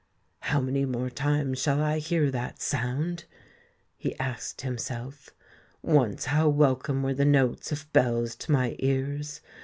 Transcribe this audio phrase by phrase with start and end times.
[0.39, 3.25] "How many times more shall I hear that sound?"
[3.95, 5.29] he asked himself.
[5.83, 9.41] "Once how welcome were the notes of bells to my ears!